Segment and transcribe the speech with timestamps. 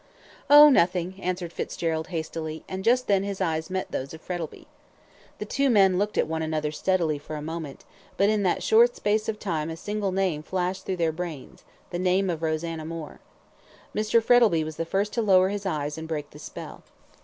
[0.49, 4.65] "Oh, nothing," answered Fitzgerald, hastily, and just then his eyes met those of Frettlby.
[5.37, 7.85] The two men looked at one another steadily for a moment,
[8.17, 11.99] but in that short space of time a single name flashed through their brains the
[11.99, 13.19] name of Rosanna Moore.
[13.93, 14.23] Mr.
[14.23, 16.81] Frettlby was the first to lower his eyes, and break the spell.